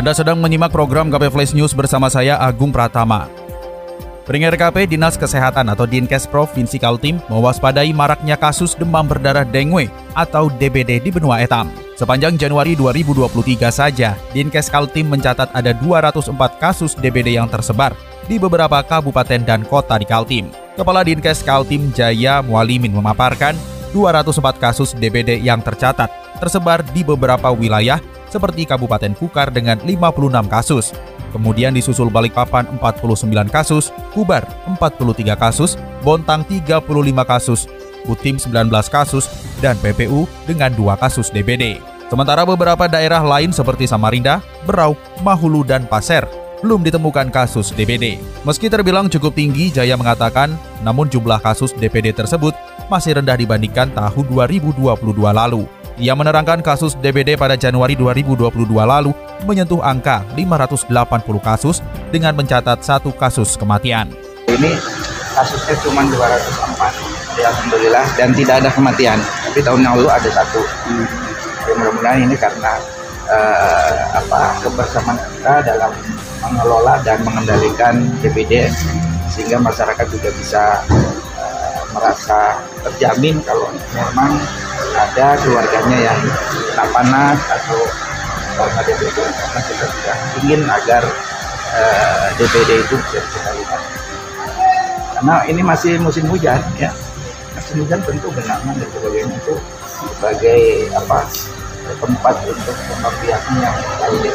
Anda 0.00 0.16
sedang 0.16 0.40
menyimak 0.40 0.72
program 0.72 1.12
KP 1.12 1.28
Flash 1.28 1.52
News 1.52 1.76
bersama 1.76 2.08
saya 2.08 2.40
Agung 2.40 2.72
Pratama. 2.72 3.28
Peringkat 4.24 4.56
KP 4.56 4.96
Dinas 4.96 5.20
Kesehatan 5.20 5.68
atau 5.68 5.84
Dinkes 5.84 6.24
Provinsi 6.24 6.80
Kaltim 6.80 7.20
mewaspadai 7.28 7.92
maraknya 7.92 8.40
kasus 8.40 8.72
demam 8.72 9.04
berdarah 9.04 9.44
dengue 9.44 9.92
atau 10.16 10.48
DBD 10.48 11.04
di 11.04 11.12
benua 11.12 11.44
etam. 11.44 11.68
Sepanjang 12.00 12.40
Januari 12.40 12.72
2023 12.80 13.68
saja, 13.68 14.16
Dinkes 14.32 14.72
Kaltim 14.72 15.04
mencatat 15.12 15.52
ada 15.52 15.76
204 15.76 16.32
kasus 16.56 16.96
DBD 16.96 17.36
yang 17.36 17.52
tersebar 17.52 17.92
di 18.24 18.40
beberapa 18.40 18.80
kabupaten 18.80 19.44
dan 19.44 19.68
kota 19.68 20.00
di 20.00 20.08
Kaltim. 20.08 20.48
Kepala 20.80 21.04
Dinkes 21.04 21.44
Kaltim 21.44 21.92
Jaya 21.92 22.40
Mualimin 22.40 22.96
memaparkan 22.96 23.52
204 23.92 24.64
kasus 24.64 24.96
DBD 24.96 25.44
yang 25.44 25.60
tercatat 25.60 26.08
tersebar 26.40 26.80
di 26.96 27.04
beberapa 27.04 27.52
wilayah 27.52 28.00
seperti 28.30 28.64
Kabupaten 28.64 29.12
Kukar 29.18 29.50
dengan 29.50 29.76
56 29.82 30.46
kasus. 30.46 30.94
Kemudian 31.34 31.74
disusul 31.74 32.10
Balikpapan 32.10 32.66
49 32.78 33.50
kasus, 33.50 33.90
Kubar 34.14 34.46
43 34.66 35.34
kasus, 35.34 35.74
Bontang 36.02 36.46
35 36.46 36.86
kasus, 37.26 37.66
Butim 38.06 38.38
19 38.38 38.70
kasus, 38.88 39.26
dan 39.58 39.76
PPU 39.82 40.24
dengan 40.46 40.70
2 40.72 40.96
kasus 40.98 41.28
DBD. 41.30 41.82
Sementara 42.10 42.42
beberapa 42.42 42.90
daerah 42.90 43.22
lain 43.22 43.54
seperti 43.54 43.86
Samarinda, 43.86 44.42
Berau, 44.66 44.98
Mahulu, 45.22 45.62
dan 45.62 45.86
Pasir 45.86 46.26
belum 46.60 46.84
ditemukan 46.84 47.32
kasus 47.32 47.72
DBD. 47.72 48.20
Meski 48.44 48.68
terbilang 48.68 49.08
cukup 49.08 49.32
tinggi, 49.32 49.72
Jaya 49.72 49.96
mengatakan, 49.96 50.54
namun 50.84 51.08
jumlah 51.08 51.40
kasus 51.40 51.72
DPD 51.72 52.12
tersebut 52.12 52.52
masih 52.92 53.16
rendah 53.16 53.36
dibandingkan 53.38 53.88
tahun 53.96 54.24
2022 54.28 54.76
lalu. 55.32 55.64
Ia 56.00 56.16
menerangkan 56.16 56.64
kasus 56.64 56.96
DBD 56.96 57.36
pada 57.36 57.60
Januari 57.60 57.92
2022 57.92 58.48
lalu 58.72 59.12
menyentuh 59.44 59.84
angka 59.84 60.24
580 60.32 60.88
kasus 61.44 61.84
dengan 62.08 62.32
mencatat 62.32 62.80
satu 62.80 63.12
kasus 63.12 63.52
kematian. 63.60 64.08
Ini 64.48 64.80
kasusnya 65.36 65.76
cuma 65.84 66.00
204, 66.08 67.36
ya 67.36 67.52
Alhamdulillah, 67.52 68.04
dan 68.16 68.32
tidak 68.32 68.64
ada 68.64 68.72
kematian. 68.72 69.20
Tapi 69.20 69.60
tahun 69.60 69.84
lalu 69.84 70.08
ada 70.08 70.30
satu. 70.32 70.64
Ya, 71.68 71.72
mudah-mudahan 71.76 72.24
ini 72.24 72.36
karena 72.40 72.80
uh, 73.28 73.92
apa 74.16 74.56
kebersamaan 74.64 75.20
kita 75.36 75.68
dalam 75.68 75.92
mengelola 76.40 76.96
dan 77.04 77.20
mengendalikan 77.28 78.08
DBD 78.24 78.72
sehingga 79.28 79.60
masyarakat 79.60 80.06
juga 80.08 80.32
bisa 80.32 80.80
uh, 81.36 81.80
merasa 81.92 82.56
terjamin 82.88 83.36
kalau 83.44 83.68
memang 83.92 84.40
ada 85.00 85.26
keluarganya 85.40 85.98
yang 86.12 86.18
kena 86.72 86.84
panas 86.92 87.38
atau 87.48 87.80
karena 88.60 88.80
DPD 88.84 89.16
karena 89.16 89.60
kita 89.64 89.84
juga 89.88 90.12
ingin 90.44 90.60
agar 90.68 91.02
uh, 91.72 91.78
eh, 91.80 92.26
DPD 92.36 92.70
itu 92.84 92.94
bisa 93.08 93.18
dikendalikan 93.24 93.80
karena 95.16 95.36
ini 95.48 95.62
masih 95.64 95.96
musim 96.00 96.28
hujan 96.28 96.60
ya 96.76 96.92
musim 97.56 97.84
hujan 97.84 98.00
tentu 98.04 98.28
genangan 98.36 98.74
dan 98.76 98.88
sebagainya 98.92 99.36
itu 99.36 99.54
sebagai 100.00 100.60
apa 100.96 101.18
tempat 102.00 102.34
untuk 102.46 102.76
pembiakan 103.00 103.54
yang 103.60 103.76
lain 103.98 104.18
ya. 104.24 104.32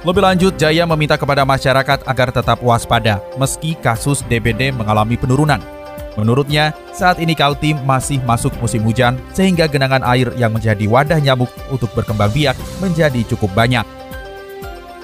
Lebih 0.00 0.22
lanjut, 0.24 0.52
Jaya 0.56 0.88
meminta 0.88 1.20
kepada 1.20 1.44
masyarakat 1.44 2.08
agar 2.08 2.28
tetap 2.32 2.56
waspada 2.64 3.20
meski 3.36 3.76
kasus 3.76 4.24
DBD 4.24 4.72
mengalami 4.72 5.20
penurunan. 5.20 5.60
Menurutnya, 6.18 6.74
saat 6.90 7.22
ini 7.22 7.38
Kaltim 7.38 7.78
masih 7.86 8.18
masuk 8.26 8.50
musim 8.58 8.82
hujan 8.82 9.14
sehingga 9.30 9.70
genangan 9.70 10.02
air 10.02 10.34
yang 10.34 10.50
menjadi 10.50 10.82
wadah 10.90 11.22
nyamuk 11.22 11.50
untuk 11.70 11.94
berkembang 11.94 12.34
biak 12.34 12.58
menjadi 12.82 13.22
cukup 13.30 13.54
banyak. 13.54 13.86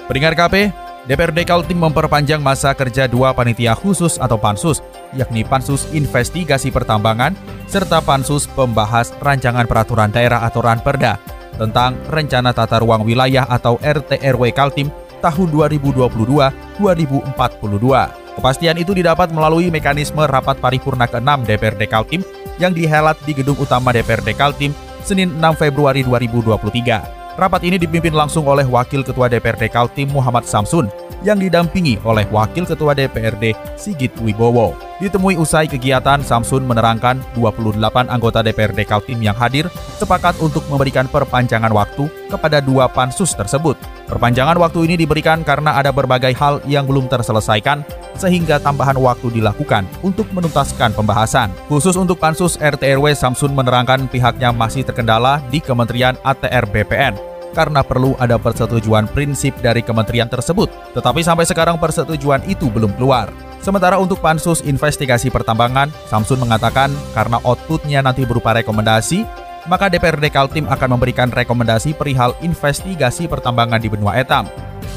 Pendengar 0.07 0.35
KP, 0.35 0.71
DPRD 1.07 1.47
Kaltim 1.47 1.79
memperpanjang 1.79 2.43
masa 2.43 2.75
kerja 2.75 3.07
dua 3.07 3.31
panitia 3.31 3.71
khusus 3.71 4.19
atau 4.19 4.35
pansus, 4.35 4.83
yakni 5.15 5.47
Pansus 5.47 5.87
Investigasi 5.95 6.67
Pertambangan 6.67 7.31
serta 7.71 8.03
Pansus 8.03 8.43
Pembahas 8.51 9.15
Rancangan 9.23 9.63
Peraturan 9.63 10.11
Daerah 10.11 10.43
atau 10.43 10.59
Ranperda 10.59 11.15
tentang 11.55 11.95
Rencana 12.11 12.51
Tata 12.51 12.83
Ruang 12.83 13.07
Wilayah 13.07 13.47
atau 13.47 13.79
RTRW 13.79 14.51
Kaltim 14.51 14.91
tahun 15.23 15.47
2022-2042. 15.55 18.26
Kepastian 18.37 18.77
itu 18.77 18.93
didapat 18.93 19.33
melalui 19.33 19.73
mekanisme 19.73 20.21
rapat 20.21 20.61
paripurna 20.61 21.09
ke-6 21.09 21.49
DPRD 21.49 21.89
Kaltim 21.89 22.21
yang 22.61 22.69
dihelat 22.69 23.17
di 23.25 23.33
gedung 23.33 23.57
utama 23.57 23.89
DPRD 23.89 24.37
Kaltim 24.37 24.77
Senin 25.01 25.33
6 25.41 25.57
Februari 25.57 26.05
2023. 26.05 27.33
Rapat 27.33 27.61
ini 27.65 27.81
dipimpin 27.81 28.13
langsung 28.13 28.45
oleh 28.45 28.65
Wakil 28.69 29.01
Ketua 29.01 29.25
DPRD 29.25 29.73
Kaltim 29.73 30.13
Muhammad 30.13 30.45
Samsun 30.45 30.85
yang 31.25 31.41
didampingi 31.41 31.97
oleh 32.05 32.29
Wakil 32.29 32.69
Ketua 32.69 32.93
DPRD 32.93 33.57
Sigit 33.73 34.13
Wibowo. 34.21 34.86
Ditemui 34.97 35.37
usai 35.37 35.69
kegiatan, 35.69 36.25
Samsun 36.25 36.65
menerangkan 36.65 37.21
28 37.37 38.09
anggota 38.09 38.41
DPRD 38.41 38.81
Kaltim 38.81 39.21
yang 39.21 39.37
hadir 39.37 39.69
sepakat 40.01 40.41
untuk 40.41 40.65
memberikan 40.73 41.05
perpanjangan 41.05 41.69
waktu 41.69 42.09
kepada 42.33 42.57
dua 42.65 42.89
pansus 42.89 43.37
tersebut. 43.37 43.77
Perpanjangan 44.09 44.57
waktu 44.57 44.89
ini 44.89 44.97
diberikan 44.97 45.45
karena 45.45 45.77
ada 45.77 45.93
berbagai 45.93 46.33
hal 46.33 46.65
yang 46.65 46.89
belum 46.89 47.05
terselesaikan 47.13 47.85
sehingga 48.17 48.57
tambahan 48.57 48.97
waktu 48.97 49.37
dilakukan 49.37 49.85
untuk 50.01 50.25
menuntaskan 50.33 50.97
pembahasan. 50.97 51.53
Khusus 51.69 51.93
untuk 51.93 52.17
pansus 52.17 52.57
RTRW 52.57 53.13
Samsun 53.13 53.53
menerangkan 53.53 54.09
pihaknya 54.09 54.49
masih 54.49 54.81
terkendala 54.81 55.45
di 55.53 55.61
Kementerian 55.61 56.17
ATR 56.25 56.65
BPN 56.73 57.36
karena 57.53 57.83
perlu 57.85 58.17
ada 58.17 58.35
persetujuan 58.35 59.11
prinsip 59.11 59.55
dari 59.61 59.85
kementerian 59.85 60.27
tersebut. 60.27 60.67
Tetapi 60.95 61.21
sampai 61.21 61.45
sekarang 61.45 61.77
persetujuan 61.77 62.43
itu 62.49 62.67
belum 62.71 62.95
keluar. 62.95 63.29
Sementara 63.61 63.99
untuk 63.99 64.23
pansus 64.23 64.63
investigasi 64.63 65.27
pertambangan, 65.27 65.91
Samsun 66.07 66.39
mengatakan 66.39 66.93
karena 67.11 67.41
outputnya 67.43 67.99
nanti 67.99 68.23
berupa 68.23 68.55
rekomendasi, 68.55 69.27
maka 69.67 69.91
DPRD 69.91 70.31
Kaltim 70.31 70.65
akan 70.71 70.95
memberikan 70.95 71.27
rekomendasi 71.27 71.91
perihal 71.91 72.31
investigasi 72.39 73.27
pertambangan 73.27 73.83
di 73.83 73.91
benua 73.91 74.15
etam. 74.15 74.47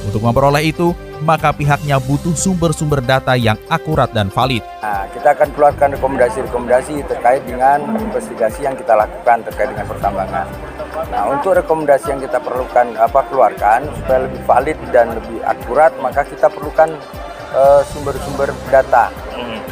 Untuk 0.06 0.22
memperoleh 0.24 0.70
itu, 0.70 0.94
maka 1.20 1.52
pihaknya 1.52 2.00
butuh 2.00 2.32
sumber-sumber 2.32 3.04
data 3.04 3.36
yang 3.36 3.58
akurat 3.68 4.08
dan 4.14 4.32
valid. 4.32 4.64
Nah, 4.80 5.04
kita 5.12 5.36
akan 5.36 5.48
keluarkan 5.52 5.88
rekomendasi-rekomendasi 6.00 7.04
terkait 7.04 7.42
dengan 7.44 7.84
investigasi 8.00 8.64
yang 8.64 8.74
kita 8.78 8.96
lakukan 8.96 9.44
terkait 9.44 9.68
dengan 9.68 9.86
pertambangan. 9.90 10.46
Nah, 11.08 11.32
untuk 11.32 11.56
rekomendasi 11.56 12.12
yang 12.12 12.20
kita 12.20 12.36
perlukan 12.36 12.92
apa 13.00 13.20
keluarkan 13.32 13.88
supaya 14.02 14.28
lebih 14.28 14.40
valid 14.44 14.78
dan 14.92 15.16
lebih 15.16 15.40
akurat, 15.48 15.94
maka 16.04 16.26
kita 16.28 16.52
perlukan 16.52 16.92
uh, 17.56 17.80
sumber-sumber 17.88 18.52
data 18.68 19.08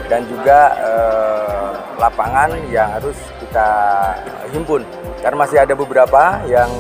dan 0.09 0.25
juga 0.25 0.72
uh, 0.81 1.71
lapangan 2.00 2.56
yang 2.72 2.89
harus 2.97 3.19
kita 3.44 3.69
himpun. 4.49 4.83
Karena 5.21 5.37
masih 5.37 5.59
ada 5.61 5.75
beberapa 5.77 6.41
yang 6.49 6.71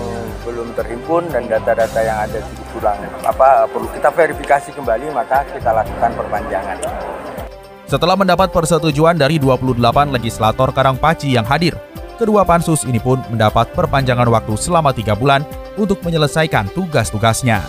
belum 0.48 0.72
terhimpun 0.72 1.28
dan 1.28 1.44
data-data 1.44 2.00
yang 2.00 2.18
ada 2.24 2.40
kurang 2.72 2.96
apa 3.26 3.68
perlu 3.68 3.84
kita 3.92 4.08
verifikasi 4.08 4.72
kembali 4.72 5.12
maka 5.12 5.44
kita 5.52 5.76
lakukan 5.76 6.10
perpanjangan. 6.16 6.78
Setelah 7.88 8.16
mendapat 8.20 8.52
persetujuan 8.52 9.16
dari 9.16 9.40
28 9.40 9.80
legislator 10.12 10.68
Karangpaci 10.76 11.32
yang 11.32 11.44
hadir, 11.48 11.72
kedua 12.18 12.42
pansus 12.42 12.82
ini 12.82 12.98
pun 12.98 13.22
mendapat 13.30 13.70
perpanjangan 13.72 14.26
waktu 14.26 14.58
selama 14.58 14.90
tiga 14.90 15.14
bulan 15.14 15.46
untuk 15.78 16.02
menyelesaikan 16.02 16.68
tugas-tugasnya. 16.74 17.62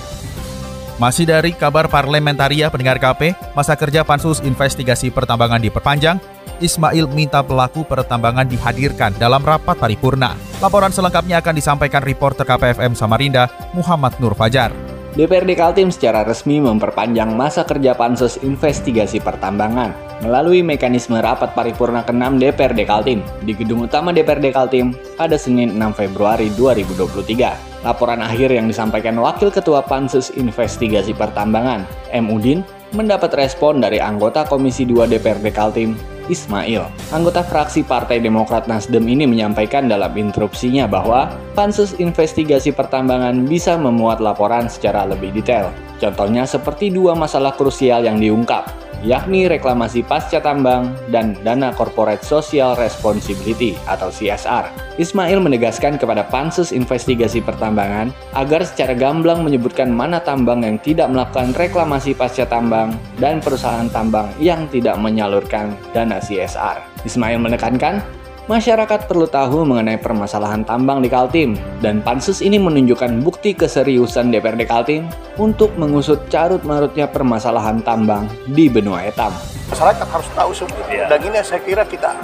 Masih 0.99 1.23
dari 1.23 1.55
kabar 1.55 1.87
parlementaria 1.87 2.67
pendengar 2.67 2.99
KP, 2.99 3.31
masa 3.55 3.77
kerja 3.79 4.03
pansus 4.03 4.43
investigasi 4.43 5.07
pertambangan 5.07 5.63
diperpanjang 5.63 6.19
Ismail 6.59 7.07
minta 7.07 7.39
pelaku 7.39 7.87
pertambangan 7.87 8.43
dihadirkan 8.43 9.15
dalam 9.15 9.39
rapat 9.39 9.79
paripurna. 9.79 10.35
Laporan 10.59 10.91
selengkapnya 10.91 11.39
akan 11.39 11.55
disampaikan 11.55 12.03
reporter 12.03 12.43
KPFM 12.43 12.93
Samarinda, 12.99 13.47
Muhammad 13.71 14.19
Nur 14.19 14.35
Fajar. 14.35 14.75
DPRD 15.15 15.55
Kaltim 15.57 15.89
secara 15.89 16.27
resmi 16.27 16.61
memperpanjang 16.61 17.31
masa 17.33 17.63
kerja 17.63 17.95
pansus 17.95 18.37
investigasi 18.43 19.23
pertambangan. 19.23 20.08
Melalui 20.19 20.59
mekanisme 20.59 21.19
rapat 21.19 21.55
paripurna 21.55 22.03
ke-6 22.03 22.39
DPRD 22.39 22.81
Kaltim 22.83 23.19
di 23.43 23.55
gedung 23.55 23.87
utama 23.87 24.11
DPRD 24.11 24.51
Kaltim 24.51 24.91
pada 25.15 25.39
Senin 25.39 25.75
6 25.75 25.95
Februari 25.95 26.51
2023. 26.55 27.85
Laporan 27.87 28.19
akhir 28.19 28.51
yang 28.51 28.67
disampaikan 28.67 29.15
Wakil 29.15 29.55
Ketua 29.55 29.79
Pansus 29.79 30.35
Investigasi 30.35 31.15
Pertambangan, 31.15 31.87
M. 32.11 32.27
Udin, 32.27 32.59
mendapat 32.91 33.31
respon 33.39 33.79
dari 33.79 34.03
anggota 34.03 34.43
Komisi 34.43 34.83
2 34.83 35.07
DPRD 35.07 35.47
Kaltim, 35.55 35.95
Ismail. 36.29 36.85
Anggota 37.09 37.41
fraksi 37.41 37.81
Partai 37.81 38.21
Demokrat 38.21 38.69
Nasdem 38.69 39.07
ini 39.09 39.25
menyampaikan 39.25 39.89
dalam 39.89 40.13
interupsinya 40.13 40.85
bahwa 40.85 41.33
Pansus 41.57 41.97
Investigasi 41.97 42.75
Pertambangan 42.75 43.47
bisa 43.49 43.75
memuat 43.75 44.21
laporan 44.21 44.69
secara 44.69 45.09
lebih 45.09 45.33
detail. 45.33 45.73
Contohnya 45.99 46.47
seperti 46.47 46.93
dua 46.93 47.17
masalah 47.17 47.55
krusial 47.57 48.07
yang 48.07 48.21
diungkap, 48.21 48.71
yakni 49.01 49.47
reklamasi 49.47 50.03
pasca 50.03 50.39
tambang 50.43 50.95
dan 51.13 51.37
dana 51.45 51.71
corporate 51.71 52.23
social 52.23 52.75
responsibility 52.75 53.79
atau 53.87 54.11
CSR. 54.11 54.69
Ismail 54.99 55.39
menegaskan 55.39 55.95
kepada 55.95 56.27
Pansus 56.27 56.75
Investigasi 56.75 57.39
Pertambangan 57.39 58.11
agar 58.35 58.67
secara 58.67 58.91
gamblang 58.91 59.47
menyebutkan 59.47 59.87
mana 59.87 60.19
tambang 60.19 60.67
yang 60.67 60.75
tidak 60.83 61.07
melakukan 61.07 61.55
reklamasi 61.55 62.11
pasca 62.11 62.43
tambang 62.43 62.91
dan 63.17 63.39
perusahaan 63.39 63.87
tambang 63.87 64.27
yang 64.43 64.67
tidak 64.67 64.99
menyalurkan 64.99 65.71
dana 65.95 66.19
CSR. 66.19 66.83
Ismail 67.07 67.39
menekankan 67.39 68.03
masyarakat 68.49 69.05
perlu 69.05 69.29
tahu 69.29 69.61
mengenai 69.61 70.01
permasalahan 70.01 70.65
tambang 70.65 71.05
di 71.05 71.07
Kaltim, 71.07 71.53
dan 71.85 72.01
pansus 72.01 72.41
ini 72.41 72.57
menunjukkan 72.57 73.21
bukti 73.21 73.53
keseriusan 73.53 74.33
DPRD 74.33 74.65
Kaltim 74.65 75.05
untuk 75.37 75.77
mengusut 75.77 76.25
carut-marutnya 76.33 77.05
permasalahan 77.05 77.85
tambang 77.85 78.25
di 78.49 78.65
benua 78.65 79.05
etam. 79.05 79.29
Masyarakat 79.69 80.07
harus 80.09 80.29
tahu 80.33 80.51
semua, 80.57 80.81
ya. 80.89 81.05
dan 81.05 81.21
ini 81.21 81.37
saya 81.45 81.61
kira 81.61 81.85
kita 81.85 82.17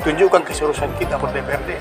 tunjukkan 0.00 0.48
keseriusan 0.48 0.88
kita 0.96 1.20
per 1.20 1.28
DPRD. 1.36 1.76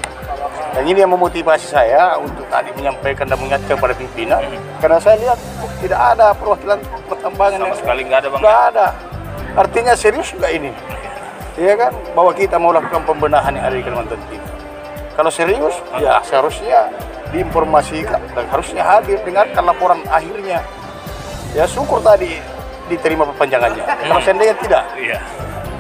Dan 0.76 0.84
ini 0.92 1.00
yang 1.00 1.16
memotivasi 1.16 1.72
saya 1.72 2.20
untuk 2.20 2.44
tadi 2.52 2.68
menyampaikan 2.76 3.24
dan 3.32 3.40
mengingatkan 3.40 3.80
kepada 3.80 3.96
pimpinan, 3.96 4.44
hmm. 4.44 4.84
karena 4.84 5.00
saya 5.00 5.16
lihat 5.24 5.40
oh, 5.64 5.72
tidak 5.80 6.00
ada 6.04 6.36
perwakilan 6.36 6.84
pertambangan 7.08 7.64
sama 7.64 7.76
sekali 7.80 8.02
nggak 8.12 8.20
ada 8.20 8.28
bang. 8.28 8.42
Nggak 8.44 8.60
ada. 8.76 8.88
Artinya 9.56 9.94
serius 9.96 10.36
juga 10.36 10.52
ini 10.52 10.76
ya 11.56 11.74
kan 11.80 11.92
bahwa 12.12 12.32
kita 12.36 12.56
mau 12.60 12.72
lakukan 12.76 13.02
pembenahan 13.08 13.52
yang 13.56 13.66
ada 13.66 13.76
di 13.76 13.84
Kalimantan 13.84 14.20
Timur. 14.28 14.52
Kalau 15.16 15.32
serius, 15.32 15.76
ya 15.96 16.20
seharusnya 16.28 16.92
diinformasikan 17.32 18.20
dan 18.36 18.46
harusnya 18.52 18.84
hadir 18.84 19.16
dengarkan 19.24 19.64
laporan 19.64 20.00
akhirnya. 20.12 20.60
Ya 21.56 21.64
syukur 21.64 22.04
tadi 22.04 22.40
diterima 22.92 23.24
perpanjangannya. 23.32 23.84
Hmm. 23.96 24.12
Kalau 24.12 24.22
seandainya 24.22 24.56
tidak, 24.62 24.84
iya. 25.02 25.18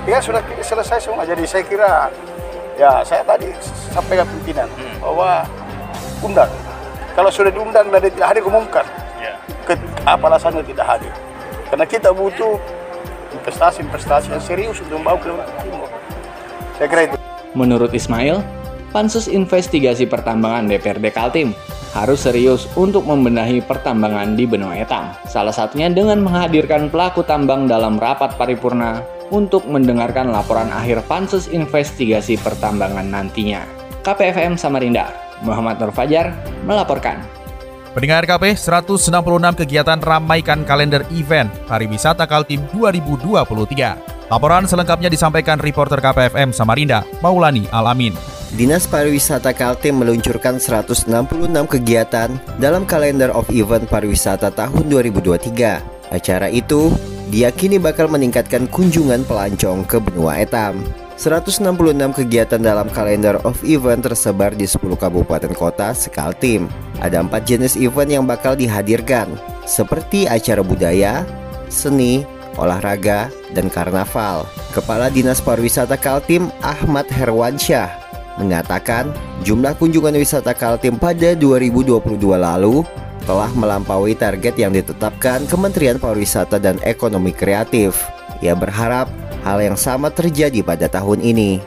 ya 0.09 0.17
sudah 0.17 0.41
selesai 0.63 0.97
semua. 0.97 1.27
Jadi 1.27 1.43
saya 1.45 1.63
kira 1.67 2.09
ya 2.79 3.05
saya 3.05 3.21
tadi 3.21 3.53
sampai 3.93 4.17
ke 4.17 4.25
pimpinan 4.25 4.65
hmm. 4.71 4.97
bahwa 5.03 5.45
undang. 6.23 6.49
Kalau 7.13 7.29
sudah 7.29 7.51
diundang 7.53 7.91
dan 7.91 8.01
tidak 8.01 8.27
hadir 8.27 8.43
umumkan. 8.43 8.83
Yeah. 9.21 9.35
Ke, 9.67 9.77
apa 10.03 10.25
alasannya 10.25 10.63
tidak 10.65 10.83
hadir? 10.89 11.13
Karena 11.69 11.85
kita 11.85 12.09
butuh 12.11 12.59
investasi-investasi 13.45 14.33
yang 14.33 14.41
serius 14.41 14.81
untuk 14.81 14.97
membawa 14.97 15.21
Kalimantan 15.21 15.57
Timur. 15.61 15.89
Saya 16.81 16.87
kira 16.89 17.01
itu. 17.05 17.15
Menurut 17.53 17.93
Ismail, 17.93 18.41
Pansus 18.89 19.29
Investigasi 19.29 20.09
Pertambangan 20.09 20.65
DPRD 20.65 21.13
Kaltim 21.13 21.53
harus 21.93 22.25
serius 22.25 22.65
untuk 22.73 23.05
membenahi 23.05 23.61
pertambangan 23.61 24.33
di 24.33 24.49
benua 24.49 24.81
etam. 24.81 25.13
Salah 25.29 25.53
satunya 25.53 25.93
dengan 25.93 26.25
menghadirkan 26.25 26.89
pelaku 26.89 27.21
tambang 27.21 27.69
dalam 27.69 28.01
rapat 28.01 28.33
paripurna 28.35 29.05
untuk 29.29 29.63
mendengarkan 29.69 30.33
laporan 30.33 30.73
akhir 30.73 31.05
Pansus 31.05 31.45
Investigasi 31.47 32.41
Pertambangan 32.41 33.05
nantinya. 33.13 33.61
KPFM 34.01 34.57
Samarinda, 34.57 35.13
Muhammad 35.45 35.79
Nur 35.79 35.93
Fajar 35.93 36.33
melaporkan. 36.65 37.21
Pendengar 37.95 38.27
KP, 38.27 38.59
166 38.59 39.07
kegiatan 39.63 39.95
ramaikan 40.03 40.67
kalender 40.67 41.07
event 41.15 41.47
Pariwisata 41.63 42.27
Kaltim 42.27 42.59
2023. 42.75 44.27
Laporan 44.27 44.67
selengkapnya 44.67 45.07
disampaikan 45.07 45.55
reporter 45.55 46.03
KPFM 46.03 46.51
Samarinda, 46.51 47.07
Maulani 47.23 47.71
Alamin. 47.71 48.11
Dinas 48.51 48.83
Pariwisata 48.83 49.55
Kaltim 49.55 50.03
meluncurkan 50.03 50.59
166 50.59 51.07
kegiatan 51.71 52.35
dalam 52.59 52.83
kalender 52.83 53.31
of 53.31 53.47
event 53.55 53.87
pariwisata 53.87 54.51
tahun 54.51 54.91
2023. 54.91 56.11
Acara 56.11 56.51
itu 56.51 56.91
diyakini 57.31 57.79
bakal 57.79 58.11
meningkatkan 58.11 58.67
kunjungan 58.75 59.23
pelancong 59.23 59.87
ke 59.87 60.03
benua 60.03 60.43
etam. 60.43 60.83
166 61.15 61.63
kegiatan 62.11 62.59
dalam 62.59 62.91
kalender 62.91 63.39
of 63.47 63.55
event 63.63 64.03
tersebar 64.03 64.51
di 64.51 64.67
10 64.67 64.83
kabupaten 64.99 65.55
kota 65.55 65.95
sekaltim. 65.95 66.67
Ada 67.03 67.23
empat 67.23 67.43
jenis 67.43 67.75
event 67.75 68.07
yang 68.07 68.25
bakal 68.27 68.55
dihadirkan, 68.55 69.35
seperti 69.67 70.27
acara 70.29 70.63
budaya, 70.63 71.27
seni, 71.67 72.23
olahraga, 72.55 73.27
dan 73.51 73.67
karnaval. 73.67 74.47
Kepala 74.71 75.11
Dinas 75.11 75.43
Pariwisata 75.43 75.99
Kaltim 75.99 76.51
Ahmad 76.63 77.07
Herwansyah 77.11 78.03
mengatakan 78.35 79.15
jumlah 79.47 79.75
kunjungan 79.79 80.15
wisata 80.19 80.51
Kaltim 80.51 80.99
pada 80.99 81.31
2022 81.39 82.19
lalu 82.35 82.83
telah 83.23 83.47
melampaui 83.55 84.11
target 84.11 84.59
yang 84.59 84.75
ditetapkan 84.75 85.47
Kementerian 85.47 85.97
Pariwisata 85.99 86.59
dan 86.59 86.79
Ekonomi 86.83 87.31
Kreatif. 87.31 87.95
Ia 88.43 88.51
berharap 88.51 89.07
Hal 89.45 89.61
yang 89.61 89.77
sama 89.77 90.09
terjadi 90.09 90.65
pada 90.65 90.89
tahun 90.89 91.21
ini. 91.21 91.61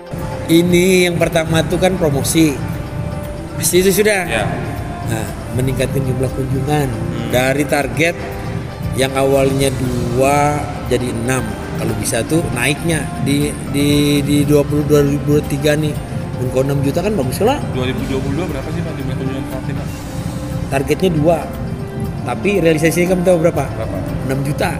Ini 0.50 1.06
yang 1.06 1.14
pertama 1.14 1.62
itu 1.62 1.78
kan 1.78 1.94
promosi. 1.94 2.58
Pasti 3.54 3.78
itu 3.78 4.02
sudah. 4.02 4.26
Ya. 4.26 4.67
Nah, 5.08 5.26
meningkatkan 5.56 6.04
jumlah 6.04 6.30
kunjungan 6.36 6.88
hmm. 6.88 7.28
dari 7.32 7.64
target 7.64 8.14
yang 8.94 9.12
awalnya 9.16 9.72
dua 9.74 10.60
jadi 10.92 11.08
enam. 11.24 11.44
Kalau 11.78 11.94
bisa 11.96 12.26
tuh 12.26 12.42
naiknya 12.52 13.06
di 13.22 13.54
di 13.70 14.18
di 14.20 14.36
20 14.44 15.24
2023 15.24 15.82
nih. 15.84 15.94
Kalau 16.38 16.62
6 16.62 16.86
juta 16.86 17.02
kan 17.02 17.12
bagus 17.18 17.38
lah. 17.42 17.58
2022 17.74 18.46
berapa 18.46 18.68
sih 18.70 18.82
Pak 18.82 18.92
jumlah 18.94 19.14
kunjungan 19.18 19.44
Kaltim? 19.50 19.76
Targetnya 20.70 21.10
dua. 21.18 21.38
Tapi 22.22 22.50
realisasinya 22.62 23.16
kamu 23.16 23.22
tahu 23.26 23.36
berapa? 23.42 23.64
Berapa? 23.74 23.98
6 24.30 24.46
juta 24.46 24.70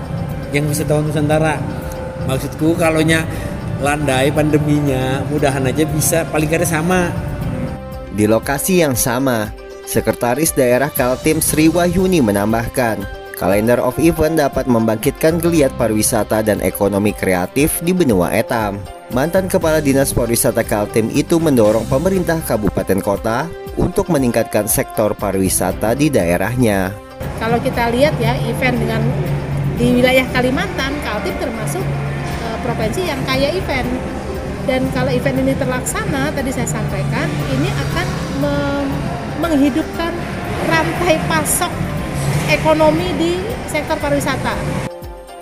yang 0.53 0.65
bisa 0.69 0.85
tahun 0.85 1.09
Nusantara 1.09 1.61
maksudku 2.25 2.77
kalau 2.77 3.01
nya 3.01 3.25
landai 3.81 4.33
pandeminya 4.33 5.25
mudahan 5.29 5.65
aja 5.69 5.85
bisa 5.89 6.25
paling 6.29 6.49
kada 6.49 6.69
sama 6.69 7.13
di 8.13 8.29
lokasi 8.29 8.85
yang 8.85 8.97
sama 8.97 9.53
Sekretaris 9.89 10.53
Daerah 10.53 10.93
Kaltim 10.93 11.41
Sri 11.41 11.73
Wahyuni 11.73 12.21
menambahkan 12.21 13.01
kalender 13.41 13.81
of 13.81 13.97
event 13.97 14.37
dapat 14.37 14.69
membangkitkan 14.69 15.41
geliat 15.41 15.73
pariwisata 15.81 16.45
dan 16.45 16.61
ekonomi 16.61 17.17
kreatif 17.17 17.81
di 17.81 17.97
benua 17.97 18.29
etam. 18.37 18.85
Mantan 19.17 19.49
kepala 19.49 19.81
dinas 19.81 20.13
pariwisata 20.13 20.61
Kaltim 20.69 21.09
itu 21.17 21.41
mendorong 21.41 21.89
pemerintah 21.89 22.37
kabupaten 22.45 23.01
kota 23.01 23.49
untuk 23.81 24.13
meningkatkan 24.13 24.69
sektor 24.69 25.17
pariwisata 25.17 25.97
di 25.97 26.13
daerahnya. 26.13 26.93
Kalau 27.41 27.57
kita 27.57 27.89
lihat 27.89 28.13
ya 28.21 28.37
event 28.45 28.77
dengan 28.77 29.01
di 29.81 30.05
wilayah 30.05 30.29
Kalimantan 30.37 31.01
Kaltim 31.01 31.33
termasuk 31.41 31.81
provinsi 32.61 33.09
yang 33.09 33.25
kaya 33.25 33.57
event. 33.57 33.89
Dan 34.69 34.85
kalau 34.93 35.09
event 35.09 35.41
ini 35.41 35.57
terlaksana 35.57 36.29
tadi 36.37 36.53
saya 36.53 36.69
sampaikan 36.69 37.25
ini 37.57 37.73
akan 37.73 38.07
menghidupkan 39.49 40.13
rantai 40.69 41.17
pasok 41.25 41.73
ekonomi 42.53 43.09
di 43.17 43.33
sektor 43.69 43.97
pariwisata. 43.97 44.55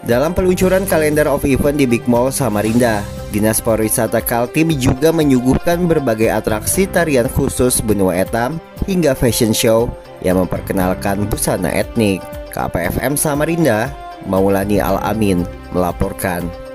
Dalam 0.06 0.30
peluncuran 0.30 0.86
kalender 0.86 1.26
of 1.26 1.42
event 1.42 1.82
di 1.82 1.86
Big 1.86 2.06
Mall 2.06 2.30
Samarinda, 2.30 3.02
Dinas 3.34 3.58
Pariwisata 3.58 4.22
Kaltim 4.22 4.70
juga 4.78 5.10
menyuguhkan 5.10 5.82
berbagai 5.90 6.30
atraksi 6.30 6.86
tarian 6.86 7.26
khusus 7.26 7.82
benua 7.82 8.22
etam 8.22 8.62
hingga 8.86 9.18
fashion 9.18 9.50
show 9.50 9.90
yang 10.22 10.38
memperkenalkan 10.38 11.26
busana 11.26 11.74
etnik. 11.74 12.22
KPFM 12.54 13.18
Samarinda, 13.18 13.90
Maulani 14.30 14.78
Al-Amin 14.78 15.42
melaporkan. 15.74 16.65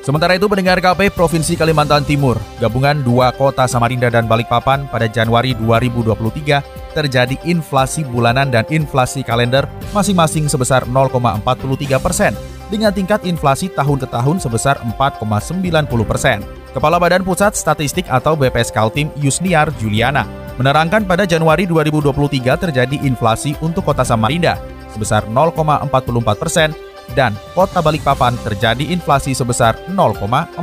Sementara 0.00 0.32
itu 0.32 0.48
pendengar 0.48 0.80
KP 0.80 1.12
Provinsi 1.12 1.60
Kalimantan 1.60 2.08
Timur, 2.08 2.40
gabungan 2.56 3.04
dua 3.04 3.36
kota 3.36 3.68
Samarinda 3.68 4.08
dan 4.08 4.24
Balikpapan 4.24 4.88
pada 4.88 5.04
Januari 5.04 5.52
2023 5.52 6.96
terjadi 6.96 7.36
inflasi 7.44 8.08
bulanan 8.08 8.48
dan 8.48 8.64
inflasi 8.72 9.20
kalender 9.20 9.68
masing-masing 9.92 10.48
sebesar 10.48 10.88
0,43 10.88 11.44
persen 12.00 12.32
dengan 12.72 12.96
tingkat 12.96 13.28
inflasi 13.28 13.68
tahun 13.76 14.00
ke 14.00 14.08
tahun 14.08 14.40
sebesar 14.40 14.80
4,90 14.96 15.84
persen. 16.08 16.40
Kepala 16.72 16.96
Badan 16.96 17.20
Pusat 17.20 17.52
Statistik 17.60 18.08
atau 18.08 18.32
BPS 18.40 18.72
Kaltim 18.72 19.12
Yusniar 19.20 19.68
Juliana 19.76 20.24
menerangkan 20.56 21.04
pada 21.04 21.28
Januari 21.28 21.68
2023 21.68 22.40
terjadi 22.56 22.96
inflasi 23.04 23.52
untuk 23.60 23.84
kota 23.84 24.00
Samarinda 24.00 24.56
sebesar 24.96 25.28
0,44 25.28 25.92
persen 26.40 26.72
dan 27.18 27.34
Kota 27.52 27.82
Balikpapan 27.82 28.38
terjadi 28.42 28.88
inflasi 28.90 29.34
sebesar 29.34 29.76
0,41 29.90 30.56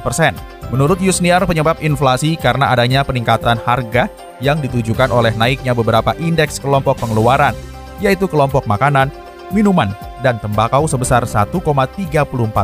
persen. 0.00 0.32
Menurut 0.70 1.02
Yusniar, 1.02 1.42
penyebab 1.44 1.82
inflasi 1.82 2.38
karena 2.38 2.70
adanya 2.70 3.02
peningkatan 3.02 3.58
harga 3.66 4.06
yang 4.38 4.62
ditujukan 4.62 5.10
oleh 5.10 5.34
naiknya 5.34 5.74
beberapa 5.74 6.14
indeks 6.16 6.62
kelompok 6.62 7.02
pengeluaran, 7.02 7.52
yaitu 7.98 8.30
kelompok 8.30 8.64
makanan, 8.70 9.10
minuman, 9.50 9.90
dan 10.22 10.38
tembakau 10.38 10.86
sebesar 10.86 11.26
1,34 11.26 11.58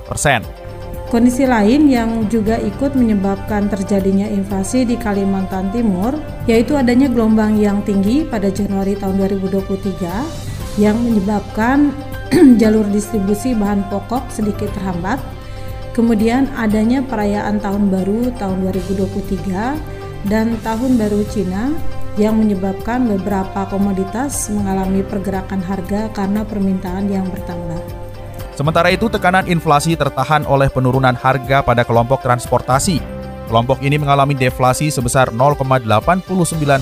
persen. 0.06 0.40
Kondisi 1.06 1.46
lain 1.46 1.87
yang 1.87 2.26
juga 2.26 2.58
ikut 2.58 2.99
menyebabkan 2.99 3.70
terjadinya 3.70 4.26
inflasi 4.26 4.82
di 4.82 4.99
Kalimantan 4.99 5.70
Timur 5.70 6.18
yaitu 6.50 6.75
adanya 6.75 7.06
gelombang 7.06 7.54
yang 7.62 7.78
tinggi 7.87 8.26
pada 8.26 8.50
Januari 8.50 8.99
tahun 8.99 9.23
2023 9.38 10.82
yang 10.82 10.99
menyebabkan 10.99 11.94
jalur 12.61 12.87
distribusi 12.90 13.54
bahan 13.54 13.87
pokok 13.90 14.28
sedikit 14.30 14.71
terhambat 14.75 15.18
Kemudian 15.97 16.52
adanya 16.61 17.00
perayaan 17.00 17.56
Tahun 17.56 17.88
Baru 17.88 18.28
tahun 18.37 18.68
2023 18.68 20.28
dan 20.28 20.61
Tahun 20.61 20.92
Baru 21.00 21.25
Cina 21.33 21.73
yang 22.21 22.37
menyebabkan 22.37 23.09
beberapa 23.09 23.64
komoditas 23.73 24.52
mengalami 24.52 25.00
pergerakan 25.00 25.64
harga 25.64 26.12
karena 26.12 26.45
permintaan 26.45 27.09
yang 27.09 27.25
bertambah. 27.33 27.80
Sementara 28.52 28.92
itu, 28.92 29.09
tekanan 29.09 29.49
inflasi 29.49 29.97
tertahan 29.97 30.45
oleh 30.45 30.68
penurunan 30.68 31.16
harga 31.16 31.64
pada 31.64 31.80
kelompok 31.80 32.21
transportasi. 32.21 33.00
Kelompok 33.49 33.80
ini 33.80 33.97
mengalami 33.97 34.37
deflasi 34.37 34.92
sebesar 34.92 35.33
0,89 35.33 35.80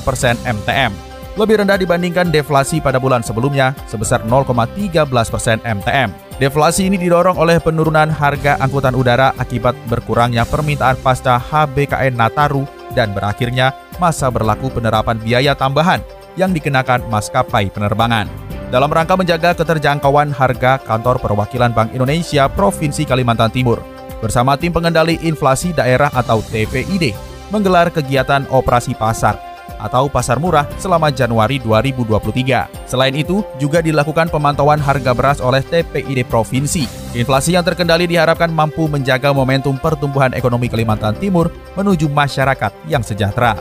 persen 0.03 0.35
MTM, 0.43 0.91
lebih 1.35 1.63
rendah 1.63 1.79
dibandingkan 1.79 2.31
deflasi 2.31 2.79
pada 2.79 3.03
bulan 3.03 3.23
sebelumnya 3.23 3.75
sebesar 3.91 4.23
0,13 4.27 5.07
persen 5.07 5.59
MTM. 5.67 6.15
Deflasi 6.39 6.91
ini 6.91 6.99
didorong 6.99 7.39
oleh 7.39 7.63
penurunan 7.63 8.11
harga 8.11 8.59
angkutan 8.59 8.95
udara 8.95 9.31
akibat 9.39 9.75
berkurangnya 9.87 10.43
permintaan 10.47 10.99
pasca 10.99 11.39
HBKN 11.39 12.19
Nataru 12.19 12.67
dan 12.95 13.15
berakhirnya 13.15 13.75
masa 14.03 14.31
berlaku 14.31 14.71
penerapan 14.71 15.19
biaya 15.19 15.55
tambahan 15.55 16.03
yang 16.35 16.51
dikenakan 16.51 17.07
maskapai 17.11 17.71
penerbangan. 17.71 18.27
Dalam 18.75 18.91
rangka 18.91 19.15
menjaga 19.15 19.55
keterjangkauan 19.55 20.35
harga, 20.35 20.83
Kantor 20.83 21.23
Perwakilan 21.23 21.71
Bank 21.71 21.95
Indonesia 21.95 22.51
Provinsi 22.51 23.07
Kalimantan 23.07 23.55
Timur 23.55 23.79
bersama 24.19 24.59
tim 24.59 24.75
pengendali 24.75 25.21
inflasi 25.23 25.71
daerah 25.71 26.11
atau 26.11 26.43
TPID 26.43 27.15
menggelar 27.55 27.95
kegiatan 27.95 28.43
operasi 28.51 28.99
pasar 28.99 29.54
atau 29.79 30.11
pasar 30.11 30.43
murah 30.43 30.67
selama 30.77 31.11
Januari 31.11 31.63
2023. 31.63 32.89
Selain 32.89 33.15
itu, 33.15 33.47
juga 33.59 33.81
dilakukan 33.81 34.31
pemantauan 34.31 34.83
harga 34.83 35.15
beras 35.15 35.39
oleh 35.39 35.63
TPID 35.63 36.27
Provinsi. 36.27 36.87
Inflasi 37.15 37.55
yang 37.55 37.63
terkendali 37.63 38.11
diharapkan 38.11 38.51
mampu 38.51 38.91
menjaga 38.91 39.31
momentum 39.31 39.79
pertumbuhan 39.79 40.35
ekonomi 40.35 40.67
Kalimantan 40.67 41.15
Timur 41.19 41.55
menuju 41.79 42.11
masyarakat 42.11 42.75
yang 42.91 43.07
sejahtera. 43.07 43.55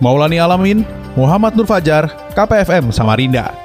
Maulani 0.00 0.36
Alamin, 0.36 0.84
Muhammad 1.16 1.56
Nur 1.56 1.64
Fajar, 1.64 2.12
KPFM 2.36 2.92
Samarinda. 2.92 3.56